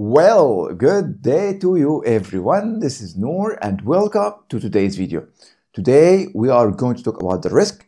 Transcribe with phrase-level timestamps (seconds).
[0.00, 2.78] Well, good day to you everyone.
[2.78, 5.26] This is Nour and welcome to today's video.
[5.72, 7.84] Today we are going to talk about the risk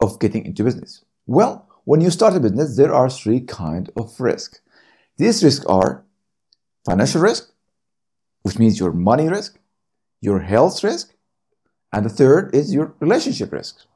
[0.00, 1.04] of getting into business.
[1.26, 4.60] Well, when you start a business, there are three kinds of risk.
[5.16, 6.04] These risks are
[6.86, 7.50] financial risk,
[8.42, 9.58] which means your money risk,
[10.20, 11.16] your health risk,
[11.92, 13.86] and the third is your relationship risk.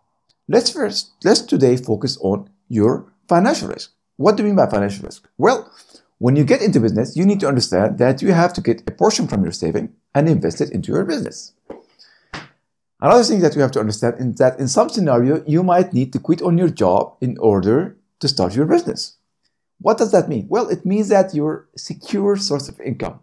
[0.48, 3.92] Let's first, let's today focus on your financial risk.
[4.16, 5.28] What do you mean by financial risk?
[5.38, 5.72] Well,
[6.18, 8.92] when you get into business, you need to understand that you have to get a
[8.92, 11.52] portion from your saving and invest it into your business.
[13.00, 16.12] Another thing that you have to understand is that in some scenario, you might need
[16.12, 19.16] to quit on your job in order to start your business.
[19.80, 20.46] What does that mean?
[20.48, 23.20] Well, it means that your secure source of income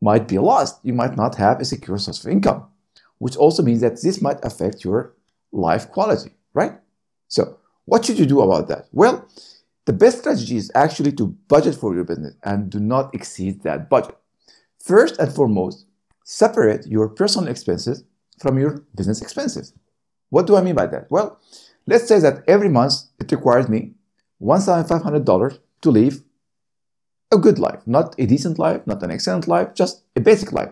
[0.00, 0.80] might be lost.
[0.82, 2.64] You might not have a secure source of income,
[3.18, 5.12] which also means that this might affect your
[5.52, 6.72] life quality, right?
[7.28, 8.86] So, what should you do about that?
[8.92, 9.28] Well,
[9.90, 13.90] the best strategy is actually to budget for your business and do not exceed that
[13.90, 14.16] budget.
[14.78, 15.84] First and foremost,
[16.22, 18.04] separate your personal expenses
[18.38, 19.72] from your business expenses.
[20.28, 21.10] What do I mean by that?
[21.10, 21.40] Well,
[21.88, 23.94] let's say that every month it requires me
[24.40, 26.22] $1,500 to live
[27.32, 30.70] a good life, not a decent life, not an excellent life, just a basic life,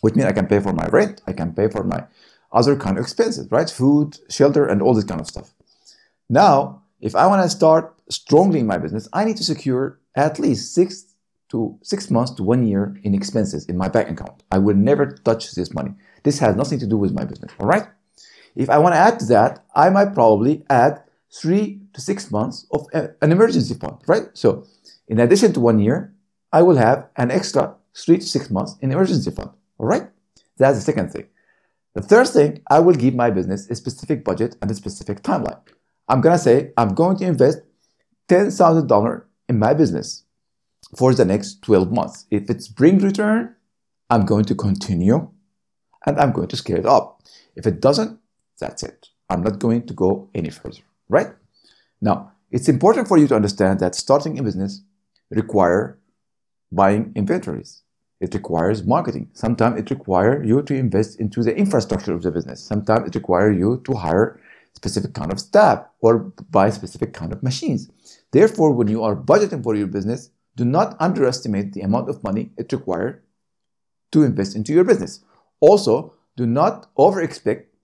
[0.00, 2.06] which means I can pay for my rent, I can pay for my
[2.52, 3.68] other kind of expenses, right?
[3.68, 5.52] Food, shelter, and all this kind of stuff.
[6.30, 10.38] Now, if I want to start strongly in my business, I need to secure at
[10.38, 11.14] least six
[11.50, 14.42] to six months to one year in expenses in my bank account.
[14.50, 15.92] I will never touch this money.
[16.24, 17.52] This has nothing to do with my business.
[17.60, 17.86] All right.
[18.56, 21.02] If I want to add to that, I might probably add
[21.32, 24.28] three to six months of an emergency fund, right?
[24.32, 24.66] So,
[25.08, 26.14] in addition to one year,
[26.52, 29.50] I will have an extra three to six months in emergency fund.
[29.78, 30.08] All right.
[30.56, 31.26] That's the second thing.
[31.94, 35.60] The third thing, I will give my business a specific budget and a specific timeline.
[36.08, 37.58] I'm gonna say I'm going to invest
[38.28, 40.24] $10,000 in my business
[40.96, 42.26] for the next 12 months.
[42.30, 43.54] If it's bring return,
[44.10, 45.30] I'm going to continue
[46.06, 47.22] and I'm going to scale it up.
[47.56, 48.18] If it doesn't,
[48.60, 49.08] that's it.
[49.28, 51.28] I'm not going to go any further, right?
[52.00, 54.82] Now, it's important for you to understand that starting a business
[55.30, 55.98] require
[56.70, 57.82] buying inventories.
[58.20, 59.28] It requires marketing.
[59.34, 62.62] Sometimes it requires you to invest into the infrastructure of the business.
[62.62, 64.40] Sometimes it requires you to hire
[64.76, 67.90] specific kind of staff or buy specific kind of machines.
[68.30, 72.50] Therefore, when you are budgeting for your business, do not underestimate the amount of money
[72.56, 73.16] it requires
[74.12, 75.20] to invest into your business.
[75.60, 77.74] Also, do not over expect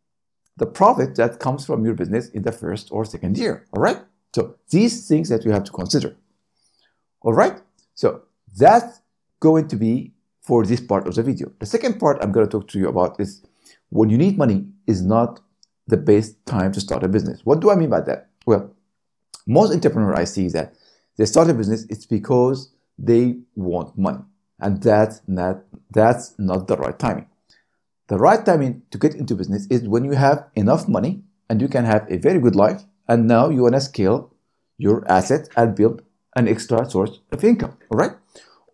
[0.56, 3.66] the profit that comes from your business in the first or second year.
[3.72, 4.00] All right?
[4.34, 6.16] So, these things that you have to consider.
[7.22, 7.60] All right?
[7.94, 8.22] So,
[8.56, 9.00] that's
[9.40, 11.50] going to be for this part of the video.
[11.58, 13.42] The second part I'm going to talk to you about is
[13.88, 15.40] when you need money is not
[15.86, 17.40] the best time to start a business.
[17.44, 18.28] What do I mean by that?
[18.46, 18.74] Well,
[19.46, 20.74] most entrepreneurs I see that
[21.16, 24.24] they start a business, it's because they want money.
[24.60, 27.26] And that's not, that's not the right timing.
[28.08, 31.68] The right timing to get into business is when you have enough money and you
[31.68, 32.82] can have a very good life.
[33.08, 34.32] And now you want to scale
[34.78, 36.02] your assets and build
[36.36, 37.76] an extra source of income.
[37.90, 38.12] All right.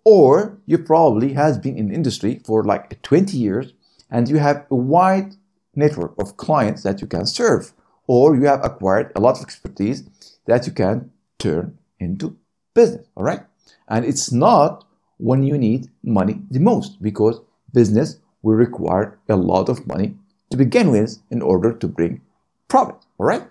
[0.05, 3.73] Or you probably has been in industry for like 20 years
[4.11, 5.35] and you have a wide
[5.79, 7.73] network of clients that you can serve,
[8.07, 10.03] or you have acquired a lot of expertise
[10.47, 12.37] that you can turn into
[12.75, 13.07] business.
[13.17, 13.43] All right.
[13.89, 14.85] And it's not
[15.19, 17.41] when you need money the most because
[17.73, 20.15] business will require a lot of money
[20.51, 22.21] to begin with in order to bring
[22.69, 22.97] profit.
[23.19, 23.45] All right.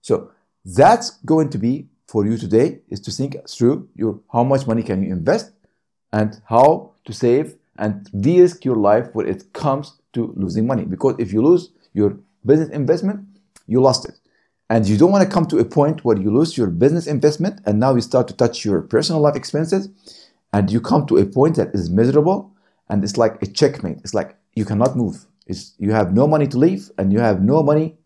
[0.00, 0.30] So
[0.64, 4.82] that's going to be for you today is to think through your how much money
[4.82, 5.52] can you invest
[6.12, 10.84] and how to save and de-risk your life when it comes to losing money.
[10.84, 13.26] Because if you lose your business investment,
[13.66, 14.18] you lost it.
[14.68, 17.60] And you don't want to come to a point where you lose your business investment
[17.66, 19.88] and now you start to touch your personal life expenses
[20.52, 22.52] and you come to a point that is miserable
[22.88, 23.98] and it's like a checkmate.
[23.98, 25.26] It's like you cannot move.
[25.46, 27.96] It's, you have no money to leave and you have no money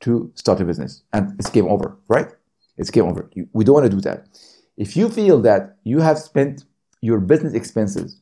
[0.00, 2.28] to start a business and it's game over, right?
[2.76, 3.30] It's game over.
[3.32, 4.26] You, we don't want to do that.
[4.76, 6.64] If you feel that you have spent
[7.00, 8.20] your business expenses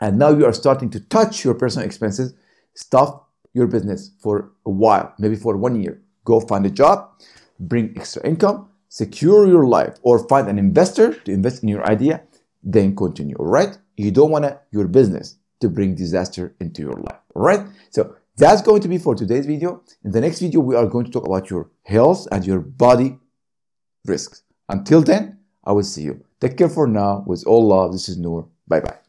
[0.00, 2.34] and now you are starting to touch your personal expenses,
[2.74, 6.02] stop your business for a while, maybe for one year.
[6.24, 7.10] Go find a job,
[7.58, 12.22] bring extra income, secure your life, or find an investor to invest in your idea,
[12.62, 13.76] then continue, all right?
[13.96, 17.66] You don't want your business to bring disaster into your life, all right?
[17.90, 19.82] So that's going to be for today's video.
[20.04, 23.18] In the next video, we are going to talk about your health and your body
[24.06, 24.42] risks.
[24.68, 26.24] Until then, I will see you.
[26.40, 27.24] Take care for now.
[27.26, 28.48] With all love, this is Nour.
[28.66, 29.01] Bye bye.